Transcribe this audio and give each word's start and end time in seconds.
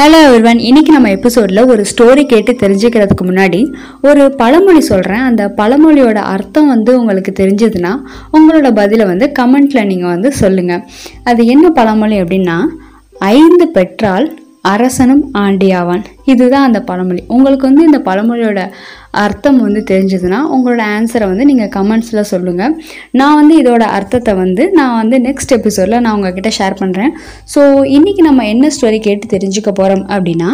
Hello 0.00 0.32
ஒருவன் 0.32 0.58
இன்னைக்கு 0.58 0.92
நம்ம 0.92 1.10
எபிசோடில் 1.10 1.66
ஒரு 1.66 1.84
ஸ்டோரி 1.90 2.24
கேட்டு 2.24 2.52
தெரிஞ்சுக்கிறதுக்கு 2.52 3.24
முன்னாடி 3.24 3.74
ஒரு 4.02 4.34
பழமொழி 4.34 4.80
சொல்கிறேன் 4.80 5.20
அந்த 5.20 5.52
பழமொழியோட 5.56 6.14
அர்த்தம் 6.14 6.68
வந்து 6.68 6.98
உங்களுக்கு 6.98 7.32
தெரிஞ்சதுன்னா 7.40 7.96
உங்களோட 8.32 8.74
பதிலை 8.74 9.06
வந்து 9.06 9.32
கமெண்ட்டில் 9.38 9.86
நீங்கள் 9.86 10.08
வந்து 10.08 10.32
சொல்லுங்கள் 10.32 10.82
அது 11.24 11.46
என்ன 11.46 11.70
பழமொழி 11.70 12.20
அப்படின்னா 12.20 12.56
ஐந்து 13.18 13.68
பெற்றால் 13.68 14.38
அரசனும் 14.62 15.30
ஆண்டியாவான். 15.34 16.04
இதுதான் 16.24 16.62
அந்த 16.62 16.80
பழமொழி. 16.80 17.24
உங்களுக்கு 17.26 17.66
வந்து 17.66 17.84
இந்த 17.84 17.98
பழமொழியோட 17.98 18.70
அர்த்தம் 19.20 19.58
வந்து 19.58 19.80
தெரிஞ்சதுன்னா 19.90 20.40
உங்களோட 20.54 20.82
ஆன்சரை 20.90 21.26
வந்து 21.28 21.44
நீங்கள் 21.44 21.72
கமெண்ட்ஸில் 21.74 22.28
சொல்லுங்கள் 22.30 22.74
நான் 23.12 23.36
வந்து 23.36 23.56
இதோட 23.62 23.86
அர்த்தத்தை 23.92 24.34
வந்து 24.34 24.66
நான் 24.72 24.96
வந்து 24.96 25.18
நெக்ஸ்ட் 25.20 25.52
எபிசோடில் 25.52 26.00
நான் 26.00 26.14
உங்ககிட்ட 26.14 26.52
ஷேர் 26.58 26.80
பண்ணுறேன் 26.80 27.12
ஸோ 27.54 27.62
இன்றைக்கி 27.94 28.24
நம்ம 28.24 28.46
என்ன 28.46 28.70
ஸ்டோரி 28.76 29.00
கேட்டு 29.00 29.34
தெரிஞ்சுக்க 29.34 29.72
போகிறோம் 29.72 30.06
அப்படின்னா 30.08 30.50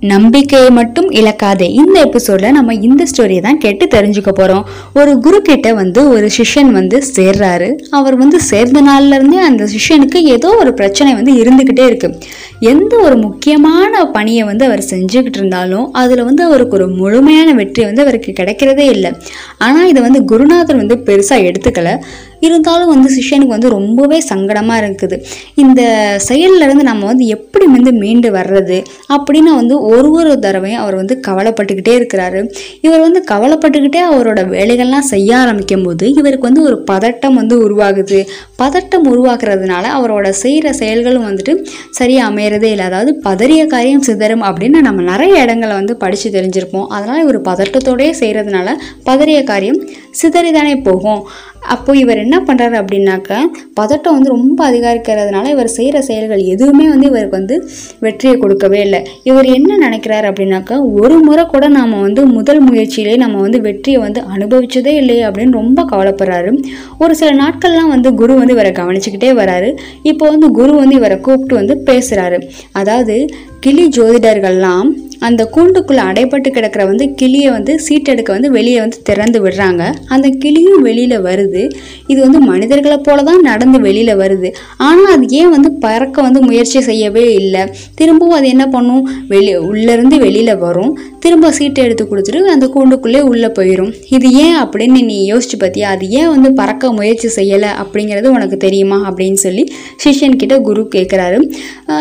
நம்பிக்கையை 0.00 0.70
மட்டும் 0.70 1.10
இழக்காதே. 1.10 1.62
இந்த 1.62 2.04
எபிசோட்ல 2.04 2.50
நம்ம 2.50 2.74
இந்த 2.74 3.04
ஸ்டோரியை 3.04 3.40
தான் 3.40 3.58
கேட்டு 3.58 3.86
தெரிஞ்சுக்க 3.86 4.28
போறோம். 4.38 4.64
ஒரு 4.94 5.18
குரு 5.18 5.42
கிட்ட 5.42 5.74
வந்து 5.74 6.08
ஒரு 6.08 6.30
சிஷ்யன் 6.38 6.70
வந்து 6.70 7.02
சேர்றாரு. 7.16 7.74
அவர் 7.90 8.16
வந்து 8.16 8.40
சேர்ந்த 8.40 8.82
நாள்ல 8.82 9.14
இருந்தே 9.14 9.38
அந்த 9.38 9.68
சிஷ்யனுக்கு 9.74 10.16
ஏதோ 10.16 10.56
ஒரு 10.58 10.74
பிரச்சனை 10.74 11.14
வந்து 11.14 11.32
இருந்துகிட்டே 11.32 11.86
இருக்கு. 11.86 12.18
எந்த 12.60 12.96
ஒரு 12.96 13.16
முக்கியமான 13.16 14.04
பணியை 14.04 14.44
வந்து 14.44 14.64
அவர் 14.64 14.82
செஞ்சுக்கிட்டு 14.90 15.40
இருந்தாலும் 15.40 15.92
அதுல 15.92 16.22
வந்து 16.22 16.44
அவருக்கு 16.44 16.72
ஒரு 16.72 16.88
முழுமையான 16.88 17.52
வெற்றி 17.52 17.84
வந்து 17.84 18.02
அவருக்கு 18.02 18.32
கிடைக்கிறதே 18.32 18.78
இல்லை. 18.78 19.12
ஆனா 19.58 19.84
இதை 19.86 20.02
வந்து 20.02 20.24
குருநாதர் 20.24 20.76
வந்து 20.76 20.94
பெருசா 21.06 21.38
எடுத்துக்கல. 21.50 21.98
இருந்தாலும் 22.46 22.92
வந்து 22.94 23.10
சிஷ்யனுக்கு 23.16 23.56
வந்து 23.56 23.74
ரொம்பவே 23.76 24.18
சங்கடமாக 24.30 24.80
இருக்குது. 24.82 25.16
இந்த 25.64 25.80
செயல்ல 26.28 26.64
இருந்து 26.66 26.84
நம்ம 26.90 27.06
வந்து 27.10 27.26
எப்படி 27.36 27.66
வந்து 27.76 27.92
மீண்டு 28.02 28.28
வர்றது 28.38 28.78
அப்படின்னு 29.16 29.52
வந்து 29.60 29.74
ஒரு 29.92 30.10
ஒரு 30.18 30.32
தடவையும் 30.44 30.82
அவர் 30.82 30.96
வந்து 31.00 31.14
கவலைப்பட்டுக்கிட்டே 31.28 31.94
இருக்கிறாரு. 31.98 32.40
இவர் 32.86 33.04
வந்து 33.06 33.20
கவலைப்பட்டுக்கிட்டே 33.32 34.02
அவரோட 34.10 34.40
வேலைகள்லாம் 34.56 35.08
செய்ய 35.12 35.30
ஆரம்பிக்கும் 35.42 35.84
போது 35.86 36.04
இவருக்கு 36.20 36.48
வந்து 36.48 36.62
ஒரு 36.68 36.76
பதட்டம் 36.90 37.38
வந்து 37.40 37.56
உருவாகுது. 37.66 38.18
பதட்டம் 38.62 39.06
உருவாக்குறதுனால 39.12 39.84
அவரோட 39.98 40.28
செய்கிற 40.42 40.72
செயல்களும் 40.82 41.26
வந்துட்டு 41.28 41.54
சரியாக 41.98 42.30
அமையிறதே 42.30 42.70
இல்லை. 42.74 42.86
அதாவது 42.90 43.12
பதறிய 43.28 43.62
காரியம் 43.74 44.04
சிதறும் 44.08 44.44
அப்படின்னு 44.48 44.80
நம்ம 44.88 45.02
நிறைய 45.12 45.42
இடங்களை 45.44 45.74
வந்து 45.80 45.96
படித்து 45.96 46.30
தெரிஞ்சிருப்போம். 46.36 46.86
அதனால் 46.96 47.22
இவர் 47.24 47.40
பதட்டத்தோடயே 47.50 48.12
செய்கிறதுனால 48.22 48.68
பதறிய 49.10 49.40
காரியம் 49.52 49.80
சிதறிதானே 50.22 50.74
போகும். 50.88 51.22
அப்போது 51.68 51.98
இவர் 51.98 52.16
என்ன 52.16 52.36
பண்ணுறாரு 52.46 52.76
அப்படின்னாக்க 52.80 53.38
பதட்டம் 53.80 54.16
வந்து 54.16 54.28
ரொம்ப 54.28 54.58
அதிகரிக்கிறதுனால 54.70 55.46
இவர் 55.46 55.68
செய்கிற 55.68 56.02
செயல்கள் 56.02 56.42
எதுவுமே 56.54 56.88
வந்து 56.88 57.06
இவருக்கு 57.06 57.36
வந்து 57.36 57.56
வெற்றியை 58.00 58.36
கொடுக்கவே 58.38 58.80
இல்லை. 58.80 59.00
இவர் 59.22 59.44
என்ன 59.44 59.88
நினைக்கிறாரு 59.88 60.28
அப்படின்னாக்கா 60.30 60.78
ஒரு 61.00 61.18
முறை 61.18 61.44
கூட 61.46 61.68
நாம் 61.68 62.00
வந்து 62.00 62.26
முதல் 62.26 62.62
முயற்சியிலே 62.64 63.16
நம்ம 63.16 63.40
வந்து 63.40 63.60
வெற்றியை 63.60 64.00
வந்து 64.00 64.22
அனுபவிச்சதே 64.36 64.94
இல்லையே 64.94 65.24
அப்படின்னு 65.24 65.50
ரொம்ப 65.50 65.84
கவலைப்படுறாரு. 65.90 66.52
ஒரு 66.98 67.14
சில 67.16 67.30
நாட்கள்லாம் 67.44 67.92
வந்து 67.94 68.14
குரு 68.14 68.34
வந்து 68.34 68.52
இவரை 68.52 68.72
கவனிச்சுக்கிட்டே 68.72 69.32
வராரு. 69.42 69.70
இப்போ 70.02 70.28
வந்து 70.28 70.50
குரு 70.50 70.74
வந்து 70.74 70.94
இவரை 70.94 71.18
கூப்பிட்டு 71.20 71.54
வந்து 71.54 71.76
பேசுகிறாரு 71.86 72.38
அதாவது 72.72 73.16
கிளி 73.60 73.88
ஜோதிடர்கள்லாம் 73.96 74.88
அந்த 75.28 75.42
கூண்டுக்குள்ளே 75.54 76.02
அடைப்பட்டு 76.10 76.48
கிடக்கிற 76.50 76.84
வந்து 76.84 77.14
கிளியை 77.20 77.50
வந்து 77.50 77.72
சீட்டெடுக்க 77.86 78.30
வந்து 78.36 78.50
வெளியே 78.50 78.80
வந்து 78.80 78.98
திறந்து 79.02 79.40
விடுறாங்க. 79.44 79.82
அந்த 80.08 80.28
கிளியும் 80.42 80.82
வெளியில் 80.88 81.16
வருது. 81.28 81.62
இது 82.06 82.18
வந்து 82.26 82.40
மனிதர்களை 82.40 82.98
போல 82.98 83.22
தான் 83.22 83.40
நடந்து 83.40 83.80
வெளியில் 83.86 84.14
வருது. 84.22 84.50
ஆனால் 84.88 85.12
அது 85.16 85.26
ஏன் 85.40 85.52
வந்து 85.56 85.72
பறக்க 85.84 86.22
வந்து 86.22 86.42
முயற்சி 86.48 86.80
செய்யவே 86.80 87.26
இல்லை? 87.40 87.64
திரும்பவும் 87.94 88.38
அது 88.38 88.48
என்ன 88.48 88.66
பண்ணும்? 88.66 89.04
வெளி 89.32 89.52
உள்ளேருந்து 89.70 90.18
வெளியில் 90.24 90.54
வரும். 90.64 90.92
திரும்ப 91.24 91.50
சீட்டை 91.58 91.84
எடுத்து 91.84 92.04
கொடுத்துட்டு 92.04 92.54
அந்த 92.54 92.66
கூண்டுக்குள்ளே 92.74 93.20
உள்ளே 93.30 93.48
போயிடும் 93.58 93.92
இது 94.16 94.26
ஏன் 94.42 94.56
அப்படின்னு 94.62 95.00
நீ 95.08 95.16
யோசிச்சு 95.32 95.56
பார்த்தியா 95.62 95.88
அது 95.94 96.04
ஏன் 96.18 96.30
வந்து 96.34 96.50
பறக்க 96.60 96.92
முயற்சி 96.98 97.28
செய்யலை 97.36 97.70
அப்படிங்கிறது 97.82 98.28
உனக்கு 98.36 98.56
தெரியுமா? 98.56 98.98
அப்படின்னு 99.08 99.40
சொல்லி 99.44 99.64
சிஷ்யன் 100.04 100.38
கிட்ட 100.42 100.56
குரு 100.60 100.82
கேட்குறாரு 100.96 101.38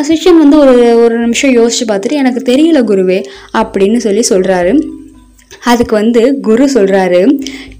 சிஷ்யன் 0.09 0.41
வந்து 0.43 0.57
ஒரு 0.63 0.73
ஒரு 1.03 1.15
நிமிஷம் 1.17 1.53
யோசிச்சு 1.59 1.85
பார்த்துட்டு 1.91 2.21
எனக்கு 2.23 2.41
தெரியல 2.51 2.81
குரு 2.83 3.04
குருவே 3.05 3.21
அப்படின்னு 3.61 3.97
சொல்லி 4.07 4.23
சொல்கிறாரு 4.33 4.73
அதுக்கு 5.71 5.93
வந்து 5.99 6.21
குரு 6.45 6.65
சொல்கிறாரு 6.73 7.19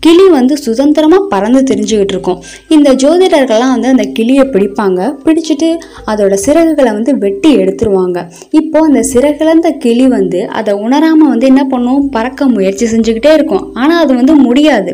கிளி 0.04 0.24
வந்து 0.36 0.56
சுதந்திரமாக 0.64 1.28
பறந்து 1.32 1.62
தெரிஞ்சுக்கிட்டு 1.70 2.14
இருக்கும். 2.16 2.40
இந்த 2.76 2.90
ஜோதிடர்கள்லாம் 3.02 3.74
வந்து 3.76 3.90
அந்த 3.94 4.06
கிளியை 4.18 4.44
பிடிப்பாங்க. 4.54 5.00
பிடிச்சிட்டு 5.26 5.70
அதோட 6.12 6.36
சிறகுகளை 6.46 6.92
வந்து 6.98 7.14
வெட்டி 7.24 7.52
எடுத்துருவாங்க. 7.64 8.20
இப்போ 8.60 8.80
அந்த 8.88 9.02
சிறகுலந்த 9.12 9.72
கிளி 9.86 10.08
வந்து 10.18 10.42
அதை 10.60 10.74
உணராமல் 10.86 11.32
வந்து 11.34 11.50
என்ன 11.52 11.64
பண்ணும்? 11.74 12.04
பறக்க 12.18 12.50
முயற்சி 12.58 12.88
செஞ்சுக்கிட்டே 12.94 13.34
இருக்கும். 13.40 13.66
ஆனால் 13.84 14.02
அது 14.06 14.14
வந்து 14.22 14.36
முடியாது. 14.48 14.94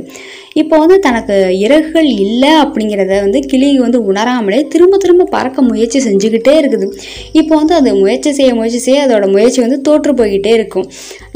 இப்போ 0.59 0.75
வந்து 0.81 0.97
தனக்கு 1.05 1.35
இறகுகள் 1.65 2.09
இல்லை 2.23 2.51
அப்படிங்கிறத 2.63 3.13
வந்து 3.25 3.39
கிளி 3.51 3.67
வந்து 3.83 3.99
உணராமலே 4.09 4.59
திரும்ப 4.73 4.97
திரும்ப 5.03 5.27
பறக்க 5.35 5.61
முயற்சி 5.69 5.99
செஞ்சுக்கிட்டே 6.07 6.53
இருக்குது. 6.61 6.87
இப்போ 7.39 7.53
வந்து 7.59 7.73
அது 7.79 7.89
முயற்சி 8.01 8.31
செய்ய 8.39 8.51
முயற்சி 8.57 8.79
செய்ய 8.87 9.05
அதோட 9.07 9.27
முயற்சி 9.35 9.59
வந்து 9.65 9.77
தோற்று 9.87 10.13
போய்கிட்டே 10.21 10.53
இருக்கும். 10.59 10.87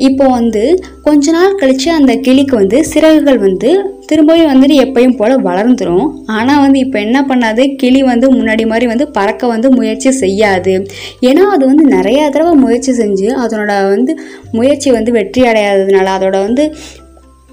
இப்போ 0.09 0.25
வந்து 0.37 0.63
கொஞ்ச 1.07 1.31
நாள் 1.37 1.59
கழித்து 1.61 1.89
அந்த 1.99 2.15
கிளிக்கு 2.25 2.55
வந்து 2.61 2.79
சிறகுகள் 2.91 3.39
வந்து 3.47 3.69
திரும்பவும் 4.09 4.49
வந்துட்டு 4.51 4.75
எப்பயும் 4.85 5.15
போல் 5.19 5.35
வளர்ந்துடும் 5.47 6.09
ஆனால் 6.37 6.61
வந்து 6.65 6.79
இப்போ 6.85 6.97
என்ன 7.05 7.19
பண்ணாது? 7.29 7.63
கிளி 7.81 8.01
வந்து 8.09 8.27
முன்னாடி 8.35 8.65
மாதிரி 8.71 8.87
வந்து 8.91 9.05
பறக்க 9.15 9.47
வந்து 9.53 9.67
முயற்சி 9.77 10.11
செய்யாது. 10.23 10.75
ஏன்னா 11.29 11.45
அது 11.55 11.63
வந்து 11.71 11.85
நிறையா 11.95 12.25
தடவை 12.27 12.53
முயற்சி 12.65 12.91
செஞ்சு 13.01 13.29
அதனோட 13.45 13.73
வந்து 13.93 14.13
முயற்சி 14.59 14.91
வந்து 14.97 15.11
வெற்றி 15.17 15.43
அடையாததுனால 15.51 16.13
அதோட 16.17 16.37
வந்து 16.47 16.65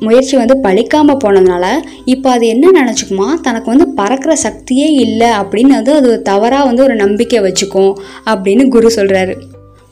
முயற்சி 0.02 0.36
வந்து 0.36 0.54
பழிக்காமல் 0.62 1.20
போனதுனால 1.24 1.64
இப்போ 2.04 2.30
அது 2.30 2.46
என்ன 2.46 2.66
நினச்சிக்குமா? 2.80 3.28
தனக்கு 3.40 3.70
வந்து 3.70 3.88
பறக்கிற 3.94 4.34
சக்தியே 4.42 4.88
இல்லை 4.98 5.30
அப்படின்னு 5.42 5.78
வந்து 5.78 5.94
அது 5.94 6.22
தவறாக 6.22 6.64
வந்து 6.64 6.82
ஒரு 6.82 6.94
நம்பிக்கை 6.94 7.40
வச்சுக்கும் 7.40 7.92
அப்படின்னு 8.26 8.66
குரு 8.68 8.90
சொல்கிறாரு 8.96 9.34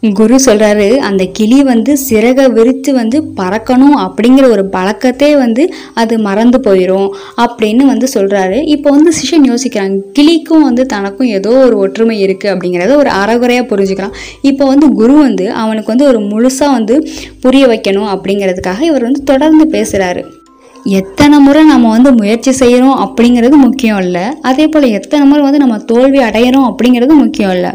குரு 0.02 0.36
சொல்கிறாரு 0.46 0.86
அந்த 1.06 1.22
கிளி 1.38 1.56
வந்து 1.62 1.92
சிறகை 2.04 2.44
விரித்து 2.56 2.90
வந்து 2.98 3.18
பறக்கணும் 3.38 3.96
அப்படிங்கிற 4.04 4.44
ஒரு 4.54 4.64
பழக்கத்தே 4.74 5.28
வந்து 5.42 5.64
அது 6.02 6.14
மறந்து 6.28 6.58
போயிடும் 6.66 7.08
அப்படின்னு 7.44 7.84
வந்து 7.90 8.08
சொல்கிறாரு 8.14 8.58
இப்போ 8.74 8.88
வந்து 8.96 9.12
சிஷன் 9.18 9.46
யோசிக்கிறாங்க 9.50 10.00
கிளிக்கும் 10.18 10.66
வந்து 10.68 10.84
தனக்கும் 10.94 11.32
ஏதோ 11.38 11.52
ஒரு 11.66 11.76
ஒற்றுமை 11.84 12.18
இருக்குது 12.26 12.52
அப்படிங்கிறத 12.54 12.96
ஒரு 12.96 13.12
அறகுறையாக 13.20 13.70
புரிஞ்சுக்கலாம். 13.72 14.16
இப்போ 14.50 14.66
வந்து 14.72 14.88
குரு 15.00 15.16
வந்து 15.28 15.46
அவனுக்கு 15.62 15.92
வந்து 15.94 16.10
ஒரு 16.10 16.20
முழுசாக 16.32 16.76
வந்து 16.78 16.96
புரிய 17.44 17.66
வைக்கணும் 17.74 18.12
அப்படிங்கிறதுக்காக 18.16 18.82
இவர் 18.90 19.08
வந்து 19.08 19.22
தொடர்ந்து 19.32 19.66
பேசுகிறாரு 19.76 20.22
எத்தனை 20.98 21.38
முறை 21.46 21.62
நம்ம 21.70 21.88
வந்து 21.94 22.10
முயற்சி 22.18 22.52
செய்கிறோம் 22.60 23.00
அப்படிங்கிறது 23.04 23.56
முக்கியம் 23.64 23.98
இல்லை. 24.04 24.22
அதே 24.50 24.64
போல் 24.66 24.86
எத்தனை 24.98 25.24
முறை 25.30 25.42
வந்து 25.46 25.60
நம்ம 25.62 25.76
தோல்வி 25.90 26.20
அடையிறோம் 26.28 26.68
அப்படிங்கிறது 26.68 27.14
முக்கியம் 27.24 27.52
இல்லை. 27.56 27.72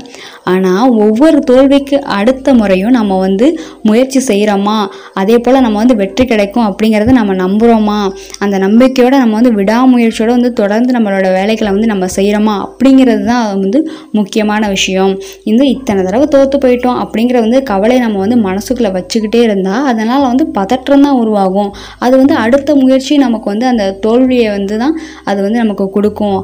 ஆனால் 0.54 0.92
ஒவ்வொரு 1.06 1.38
தோல்விக்கு 1.50 1.98
அடுத்த 2.18 2.54
முறையும் 2.60 2.96
நம்ம 2.98 3.20
வந்து 3.26 3.48
முயற்சி 3.90 4.20
செய்கிறோமா 4.30 4.78
அதே 5.22 5.38
போல் 5.46 5.64
நம்ம 5.66 5.78
வந்து 5.84 5.98
வெற்றி 6.02 6.24
கிடைக்கும் 6.32 6.66
அப்படிங்கிறத 6.70 7.16
நம்ம 7.20 7.36
நம்புகிறோமா 7.44 7.98
அந்த 8.46 8.56
நம்பிக்கையோடு 8.66 9.16
நம்ம 9.24 9.36
வந்து 9.40 9.54
விடாமுயற்சியோடு 9.60 10.36
வந்து 10.38 10.52
தொடர்ந்து 10.62 10.96
நம்மளோட 10.98 11.30
வேலைகளை 11.38 11.72
வந்து 11.76 11.92
நம்ம 11.94 12.10
செய்கிறோமா 12.18 12.56
அப்படிங்கிறது 12.66 13.24
தான் 13.32 13.46
வந்து 13.54 13.80
முக்கியமான 14.20 14.64
விஷயம். 14.76 15.14
இந்த 15.52 15.64
இத்தனை 15.76 16.02
தடவை 16.08 16.28
தோற்று 16.36 16.60
போயிட்டோம் 16.66 17.00
அப்படிங்கிற 17.04 17.38
வந்து 17.46 17.60
கவலை 17.72 17.98
நம்ம 18.06 18.20
வந்து 18.26 18.38
மனசுக்குள்ளே 18.48 18.92
வச்சுக்கிட்டே 18.98 19.42
இருந்தால் 19.48 19.88
அதனால் 19.92 20.30
வந்து 20.32 20.46
பதற்றம் 20.60 21.06
தான் 21.08 21.20
உருவாகும். 21.24 21.72
அது 22.06 22.14
வந்து 22.22 22.36
அடுத்த 22.44 22.76
முயற்சி 22.84 23.14
நமக்கு 23.26 23.50
வந்து 23.54 23.68
அந்த 23.74 23.86
தோல்வியை 24.06 24.50
வந்து 24.58 24.78
தான் 24.84 24.96
அது 25.30 25.40
வந்து 25.46 25.60
நமக்கு 25.64 25.88
கொடுக்கும். 25.98 26.40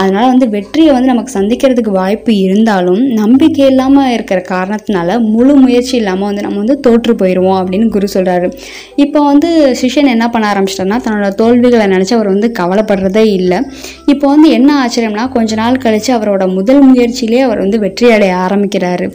அதனால் 0.00 0.30
வந்து 0.32 0.46
வெற்றியை 0.54 0.90
வந்து 0.94 1.10
நமக்கு 1.12 1.32
சந்திக்கிறதுக்கு 1.38 1.92
வாய்ப்பு 1.98 2.32
இருந்தாலும் 2.44 3.02
நம்பிக்கை 3.20 3.64
இல்லாமல் 3.72 4.12
இருக்கிற 4.14 4.40
காரணத்தினால 4.52 5.18
முழு 5.32 5.54
முயற்சி 5.62 5.94
இல்லாமல் 6.00 6.28
வந்து 6.30 6.44
நம்ம 6.46 6.58
வந்து 6.62 6.76
தோற்று 6.86 7.14
போயிடுவோம் 7.22 7.58
அப்படின்னு 7.60 7.86
குரு 7.96 8.08
சொல்கிறாரு 8.14 8.48
இப்போ 9.04 9.20
வந்து 9.30 9.48
சிஷ்யன் 9.80 10.10
என்ன 10.14 10.26
பண்ண 10.28 10.46
ஆரம்பிச்சிட்டாருன்னா 10.52 10.98
தன்னோட 11.06 11.28
தோல்விகளை 11.40 11.86
நினச்சி 11.94 12.14
அவர் 12.18 12.30
வந்து 12.34 12.48
கவலைப்படுறதே 12.60 13.24
இல்லை. 13.38 13.58
இப்போ 14.12 14.26
வந்து 14.34 14.48
என்ன 14.58 14.70
ஆச்சரியம்னா 14.82 15.24
கொஞ்ச 15.36 15.54
நாள் 15.62 15.80
கழித்து 15.84 16.10
அவரோட 16.16 16.46
முதல் 16.56 16.82
முயற்சியிலே 16.88 17.40
அவர் 17.46 17.62
வந்து 17.64 17.78
வெற்றி 17.84 18.06
அடைய 18.16 18.32
ஆரம்பிக்கிறாரு. 18.46 19.06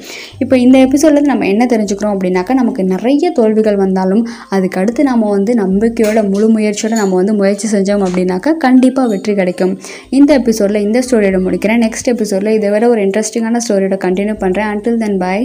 இப்போ 0.44 0.56
இந்த 0.65 0.77
எபிசோட்லேருந்து 0.85 1.33
நம்ம 1.33 1.47
என்ன 1.53 1.65
தெரிஞ்சுக்கிறோம் 1.73 2.13
அப்படின்னாக்கா 2.15 2.56
நமக்கு 2.62 2.83
நிறைய 2.94 3.31
தோல்விகள் 3.39 3.81
வந்தாலும் 3.83 4.23
அதுக்கு 4.56 4.80
அடுத்து 4.81 5.03
நம்ம 5.12 5.30
வந்து 5.35 5.53
நம்பிக்கையோட 5.63 6.21
முழு 6.31 6.50
முயற்சியோட 6.56 6.95
நம்ம 7.01 7.15
வந்து 7.21 7.35
முயற்சி 7.41 7.68
செஞ்சோம் 7.75 8.06
அப்படின்னாக்கா 8.07 8.53
கண்டிப்பாக 8.65 9.07
வெற்றி 9.13 9.35
கிடைக்கும். 9.41 9.75
இந்த 10.19 10.31
எபிசோட் 10.41 10.67
எபிசோடில் 10.68 10.88
இந்த 10.88 11.02
ஸ்டோரியோட 11.06 11.38
முடிக்கிறேன். 11.44 11.81
நெக்ஸ்ட் 11.84 12.10
எபிசோடில் 12.12 12.56
இதை 12.56 12.69
விட 12.69 12.86
ஒரு 12.90 13.02
இன்ட்ரெஸ்டிங்கான 13.02 13.60
ஸ்டோரியோட 13.66 13.96
கண்டினியூ 14.06 14.34
பண்ணுறேன் 14.44 14.69
அன்டில் 14.72 14.98
தென் 14.98 15.18
பாய் 15.18 15.44